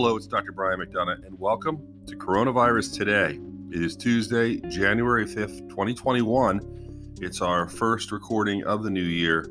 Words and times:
Hello, 0.00 0.14
it's 0.14 0.28
Dr. 0.28 0.52
Brian 0.52 0.78
McDonough, 0.78 1.26
and 1.26 1.36
welcome 1.40 1.84
to 2.06 2.14
Coronavirus 2.14 2.96
Today. 2.96 3.40
It 3.72 3.82
is 3.82 3.96
Tuesday, 3.96 4.60
January 4.70 5.26
5th, 5.26 5.68
2021. 5.68 7.16
It's 7.20 7.40
our 7.40 7.66
first 7.66 8.12
recording 8.12 8.62
of 8.62 8.84
the 8.84 8.90
new 8.90 9.02
year. 9.02 9.50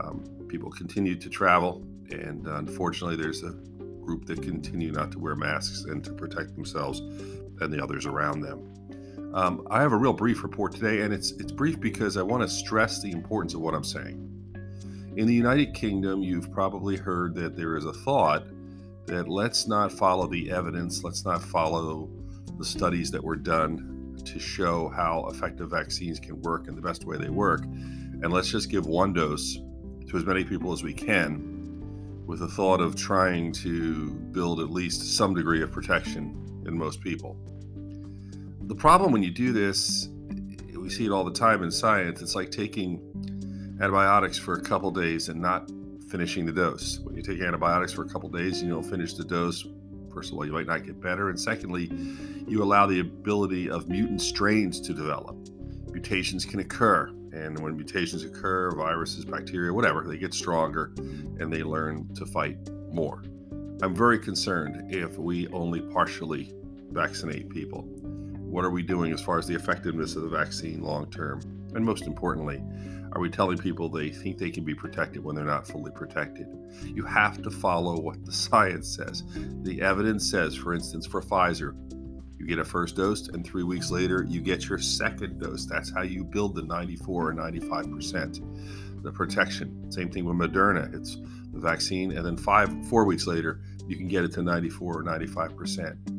Um, 0.00 0.24
people 0.48 0.70
continue 0.70 1.16
to 1.16 1.28
travel, 1.28 1.82
and 2.10 2.46
uh, 2.46 2.56
unfortunately, 2.56 3.16
there's 3.16 3.42
a 3.42 3.52
group 4.04 4.26
that 4.26 4.42
continue 4.42 4.92
not 4.92 5.10
to 5.12 5.18
wear 5.18 5.34
masks 5.34 5.84
and 5.84 6.04
to 6.04 6.12
protect 6.12 6.54
themselves 6.54 7.00
and 7.60 7.72
the 7.72 7.82
others 7.82 8.06
around 8.06 8.40
them. 8.40 8.70
Um, 9.34 9.66
I 9.70 9.80
have 9.80 9.92
a 9.92 9.96
real 9.96 10.12
brief 10.12 10.42
report 10.42 10.72
today, 10.72 11.00
and 11.00 11.12
it's 11.12 11.32
it's 11.32 11.50
brief 11.50 11.80
because 11.80 12.16
I 12.16 12.22
want 12.22 12.42
to 12.42 12.48
stress 12.48 13.02
the 13.02 13.10
importance 13.10 13.54
of 13.54 13.60
what 13.60 13.74
I'm 13.74 13.84
saying. 13.84 14.30
In 15.16 15.26
the 15.26 15.34
United 15.34 15.74
Kingdom, 15.74 16.22
you've 16.22 16.52
probably 16.52 16.96
heard 16.96 17.34
that 17.36 17.56
there 17.56 17.76
is 17.76 17.84
a 17.84 17.92
thought 17.92 18.46
that 19.06 19.28
let's 19.28 19.66
not 19.66 19.92
follow 19.92 20.26
the 20.26 20.50
evidence, 20.50 21.02
let's 21.02 21.24
not 21.24 21.42
follow 21.42 22.08
the 22.58 22.64
studies 22.64 23.10
that 23.10 23.22
were 23.22 23.36
done 23.36 24.14
to 24.24 24.38
show 24.38 24.88
how 24.88 25.26
effective 25.30 25.70
vaccines 25.70 26.18
can 26.18 26.40
work 26.42 26.68
and 26.68 26.76
the 26.76 26.82
best 26.82 27.04
way 27.04 27.16
they 27.16 27.28
work. 27.28 27.64
And 27.64 28.32
let's 28.32 28.50
just 28.50 28.70
give 28.70 28.86
one 28.86 29.12
dose 29.12 29.58
to 30.08 30.16
as 30.16 30.24
many 30.24 30.44
people 30.44 30.72
as 30.72 30.82
we 30.82 30.92
can 30.92 32.22
with 32.26 32.38
the 32.38 32.48
thought 32.48 32.80
of 32.80 32.96
trying 32.96 33.52
to 33.52 34.10
build 34.32 34.60
at 34.60 34.70
least 34.70 35.16
some 35.16 35.34
degree 35.34 35.62
of 35.62 35.70
protection 35.70 36.62
in 36.66 36.76
most 36.76 37.00
people. 37.00 37.36
The 38.62 38.74
problem 38.74 39.12
when 39.12 39.22
you 39.22 39.30
do 39.30 39.52
this, 39.52 40.08
we 40.74 40.88
see 40.88 41.04
it 41.06 41.10
all 41.10 41.24
the 41.24 41.32
time 41.32 41.62
in 41.62 41.70
science, 41.70 42.22
it's 42.22 42.34
like 42.34 42.50
taking 42.50 43.00
antibiotics 43.80 44.38
for 44.38 44.54
a 44.54 44.60
couple 44.60 44.90
days 44.90 45.28
and 45.28 45.40
not 45.40 45.70
finishing 46.08 46.46
the 46.46 46.52
dose. 46.52 47.00
When 47.00 47.16
you 47.16 47.22
take 47.22 47.40
antibiotics 47.40 47.92
for 47.92 48.02
a 48.02 48.08
couple 48.08 48.28
days 48.28 48.60
and 48.60 48.68
you 48.68 48.74
don't 48.74 48.88
finish 48.88 49.14
the 49.14 49.24
dose, 49.24 49.66
First 50.14 50.30
of 50.30 50.38
all, 50.38 50.46
you 50.46 50.52
might 50.52 50.66
not 50.66 50.86
get 50.86 51.00
better. 51.00 51.28
And 51.28 51.38
secondly, 51.38 51.90
you 52.46 52.62
allow 52.62 52.86
the 52.86 53.00
ability 53.00 53.68
of 53.68 53.88
mutant 53.88 54.22
strains 54.22 54.80
to 54.82 54.94
develop. 54.94 55.36
Mutations 55.90 56.44
can 56.44 56.60
occur. 56.60 57.08
And 57.32 57.58
when 57.58 57.76
mutations 57.76 58.22
occur, 58.22 58.70
viruses, 58.76 59.24
bacteria, 59.24 59.72
whatever, 59.72 60.04
they 60.06 60.16
get 60.16 60.32
stronger 60.32 60.92
and 60.96 61.52
they 61.52 61.64
learn 61.64 62.14
to 62.14 62.24
fight 62.24 62.56
more. 62.92 63.24
I'm 63.82 63.94
very 63.94 64.20
concerned 64.20 64.94
if 64.94 65.18
we 65.18 65.48
only 65.48 65.80
partially 65.80 66.54
vaccinate 66.90 67.50
people. 67.50 67.82
What 67.82 68.64
are 68.64 68.70
we 68.70 68.84
doing 68.84 69.12
as 69.12 69.20
far 69.20 69.36
as 69.38 69.48
the 69.48 69.54
effectiveness 69.56 70.14
of 70.14 70.22
the 70.22 70.28
vaccine 70.28 70.80
long 70.80 71.10
term? 71.10 71.40
And 71.74 71.84
most 71.84 72.06
importantly, 72.06 72.62
are 73.12 73.20
we 73.20 73.30
telling 73.30 73.58
people 73.58 73.88
they 73.88 74.10
think 74.10 74.38
they 74.38 74.50
can 74.50 74.64
be 74.64 74.74
protected 74.74 75.22
when 75.22 75.36
they're 75.36 75.44
not 75.44 75.66
fully 75.66 75.92
protected? 75.92 76.48
You 76.84 77.04
have 77.04 77.42
to 77.42 77.50
follow 77.50 78.00
what 78.00 78.24
the 78.24 78.32
science 78.46 78.96
says. 78.96 79.22
The 79.62 79.80
evidence 79.82 80.28
says, 80.28 80.54
for 80.54 80.74
instance, 80.74 81.06
for 81.06 81.20
Pfizer, 81.20 81.74
you 82.38 82.46
get 82.46 82.58
a 82.58 82.64
first 82.64 82.96
dose, 82.96 83.28
and 83.28 83.44
three 83.44 83.62
weeks 83.62 83.90
later, 83.90 84.24
you 84.28 84.40
get 84.40 84.68
your 84.68 84.78
second 84.78 85.40
dose. 85.40 85.64
That's 85.64 85.90
how 85.90 86.02
you 86.02 86.24
build 86.24 86.54
the 86.54 86.62
94 86.62 87.30
or 87.30 87.32
95% 87.32 88.84
the 89.04 89.12
protection. 89.12 89.92
Same 89.92 90.10
thing 90.10 90.24
with 90.24 90.36
Moderna. 90.36 90.92
It's 90.94 91.16
the 91.52 91.60
vaccine, 91.60 92.16
and 92.16 92.26
then 92.26 92.36
five, 92.36 92.70
four 92.88 93.04
weeks 93.04 93.26
later, 93.26 93.60
you 93.86 93.96
can 93.96 94.08
get 94.08 94.24
it 94.24 94.32
to 94.32 94.42
94 94.42 94.98
or 94.98 95.02
95%. 95.04 96.13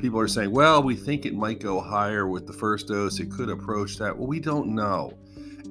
People 0.00 0.18
are 0.18 0.28
saying, 0.28 0.50
well, 0.50 0.82
we 0.82 0.96
think 0.96 1.26
it 1.26 1.34
might 1.34 1.60
go 1.60 1.78
higher 1.78 2.26
with 2.26 2.46
the 2.46 2.54
first 2.54 2.88
dose. 2.88 3.20
It 3.20 3.30
could 3.30 3.50
approach 3.50 3.98
that. 3.98 4.16
Well, 4.16 4.26
we 4.26 4.40
don't 4.40 4.68
know. 4.68 5.12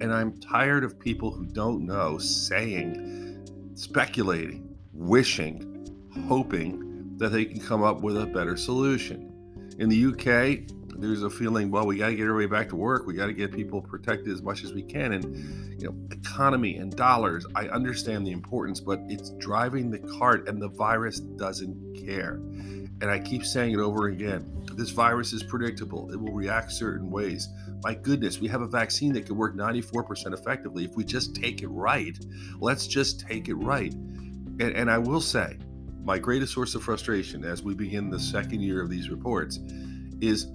And 0.02 0.14
I'm 0.14 0.40
tired 0.40 0.84
of 0.84 1.00
people 1.00 1.32
who 1.32 1.46
don't 1.46 1.86
know 1.86 2.20
saying, 2.20 3.74
speculating, 3.74 4.78
wishing, 4.94 5.88
hoping 6.28 7.18
that 7.18 7.30
they 7.30 7.44
can 7.44 7.60
come 7.60 7.82
up 7.82 8.02
with 8.02 8.22
a 8.22 8.28
better 8.28 8.56
solution. 8.56 9.34
In 9.80 9.90
the 9.90 10.06
UK, 10.06 10.70
there's 11.02 11.24
a 11.24 11.30
feeling, 11.30 11.72
well, 11.72 11.86
we 11.86 11.98
got 11.98 12.10
to 12.10 12.16
get 12.16 12.24
everybody 12.24 12.48
back 12.48 12.70
to 12.70 12.76
work. 12.76 13.06
We 13.06 13.14
got 13.14 13.28
to 13.28 13.34
get 13.34 13.52
people 13.52 13.82
protected 13.82 14.30
as 14.34 14.42
much 14.42 14.64
as 14.64 14.74
we 14.74 14.84
can. 14.84 15.14
And, 15.14 15.82
you 15.82 15.88
know, 15.88 15.96
economy 16.12 16.78
and 16.78 16.96
dollars, 16.96 17.46
I 17.56 17.68
understand 17.70 18.28
the 18.28 18.32
importance, 18.32 18.80
but 18.80 19.00
it's 19.08 19.32
driving 19.32 19.92
the 19.92 20.00
cart 20.00 20.48
and 20.48 20.62
the 20.62 20.70
virus 20.70 21.20
doesn't 21.20 22.06
care. 22.06 22.34
And 23.02 23.06
I 23.06 23.20
keep 23.20 23.46
saying 23.46 23.74
it 23.74 23.80
over 23.80 24.08
again. 24.08 24.66
This 24.76 24.90
virus 24.90 25.32
is 25.32 25.42
predictable. 25.42 26.12
It 26.12 26.20
will 26.20 26.34
react 26.34 26.72
certain 26.72 27.10
ways. 27.10 27.48
My 27.82 27.94
goodness, 27.94 28.40
we 28.40 28.50
have 28.50 28.62
a 28.62 28.68
vaccine 28.68 29.14
that 29.14 29.26
can 29.26 29.38
work 29.38 29.56
94% 29.56 30.34
effectively 30.34 30.84
if 30.84 30.96
we 30.96 31.06
just 31.06 31.34
take 31.34 31.62
it 31.62 31.70
right. 31.70 32.18
Let's 32.60 32.88
just 32.88 33.22
take 33.22 33.48
it 33.48 33.56
right. 33.56 33.94
And, 33.94 34.62
and 34.62 34.92
I 34.92 34.98
will 34.98 35.22
say, 35.22 35.58
my 36.04 36.18
greatest 36.18 36.54
source 36.54 36.76
of 36.76 36.84
frustration 36.84 37.46
as 37.46 37.64
we 37.64 37.74
begin 37.74 38.10
the 38.10 38.20
second 38.20 38.62
year 38.62 38.82
of 38.82 38.90
these 38.90 39.10
reports 39.10 39.60
is 40.22 40.48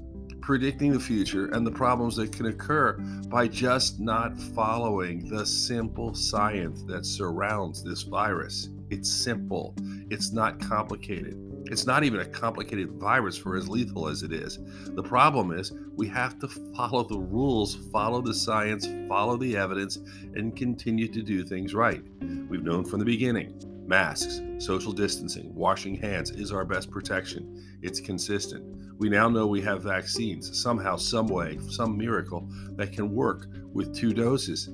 predicting 0.45 0.93
the 0.93 1.01
future 1.01 1.47
and 1.47 1.67
the 1.67 1.71
problems 1.71 2.17
that 2.17 2.31
can 2.31 2.47
occur 2.47 2.93
by 3.29 3.49
just 3.49 3.99
not 3.99 4.39
following 4.39 5.27
the 5.31 5.45
simple 5.47 6.13
science 6.13 6.83
that 6.83 7.07
surrounds 7.07 7.83
this 7.83 8.03
virus. 8.03 8.69
It's 8.91 9.11
simple, 9.11 9.75
it's 10.11 10.33
not 10.33 10.61
complicated. 10.61 11.54
It's 11.67 11.87
not 11.87 12.05
even 12.05 12.21
a 12.21 12.27
complicated 12.27 12.93
virus 12.93 13.37
for 13.37 13.57
as 13.57 13.69
lethal 13.69 14.09
as 14.09 14.23
it 14.23 14.33
is. 14.33 14.59
The 14.89 15.03
problem 15.03 15.53
is 15.53 15.73
we 15.97 16.07
have 16.09 16.39
to 16.41 16.49
follow 16.49 17.05
the 17.05 17.19
rules, 17.19 17.77
follow 17.91 18.21
the 18.21 18.35
science, 18.35 18.87
follow 19.09 19.37
the 19.37 19.57
evidence, 19.57 19.97
and 20.35 20.55
continue 20.55 21.09
to 21.09 21.23
do 21.23 21.45
things 21.45 21.75
right. 21.75 22.03
We've 22.21 22.63
known 22.63 22.85
from 22.85 22.99
the 22.99 23.07
beginning 23.07 23.59
masks, 23.87 24.41
social 24.59 24.93
distancing, 24.93 25.55
washing 25.55 25.95
hands 25.95 26.31
is 26.31 26.53
our 26.53 26.65
best 26.65 26.91
protection. 26.91 27.79
It's 27.83 28.01
consistent. 28.01 28.65
We 28.99 29.09
now 29.09 29.29
know 29.29 29.47
we 29.47 29.61
have 29.63 29.83
vaccines, 29.83 30.59
somehow, 30.59 30.97
some 30.97 31.27
way, 31.27 31.59
some 31.69 31.97
miracle 31.97 32.49
that 32.77 32.93
can 32.93 33.15
work 33.15 33.49
with 33.73 33.95
two 33.95 34.15
doses. 34.15 34.71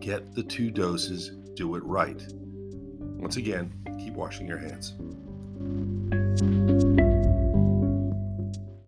Get 0.00 0.34
the 0.34 0.42
two 0.42 0.70
doses, 0.70 1.30
do 1.54 1.74
it 1.74 1.84
right. 1.84 2.20
Once 2.98 3.36
again, 3.36 3.72
keep 3.98 4.14
washing 4.14 4.46
your 4.46 4.58
hands. 4.58 4.94
you 5.60 6.59